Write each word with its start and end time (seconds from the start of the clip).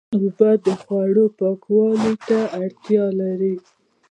اوبه 0.15 0.49
د 0.65 0.67
خوړو 0.81 1.25
پاکوالي 1.39 2.13
ته 2.27 2.39
اړتیا 2.61 3.05
لري. 3.19 3.55